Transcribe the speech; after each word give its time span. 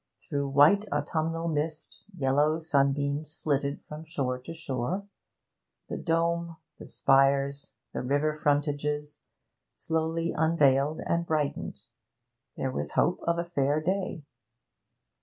Through 0.17 0.49
white 0.49 0.83
autumnal 0.91 1.47
mist 1.47 2.01
yellow 2.17 2.57
sunbeams 2.57 3.35
flitted 3.35 3.83
from 3.83 4.03
shore 4.03 4.39
to 4.39 4.51
shore. 4.51 5.07
The 5.89 5.97
dome, 5.97 6.57
the 6.79 6.87
spires, 6.87 7.73
the 7.93 8.01
river 8.01 8.33
frontages 8.33 9.19
slowly 9.75 10.33
unveiled 10.35 11.01
and 11.05 11.23
brightened: 11.23 11.81
there 12.57 12.71
was 12.71 12.93
hope 12.93 13.19
of 13.27 13.37
a 13.37 13.45
fair 13.45 13.79
day. 13.79 14.23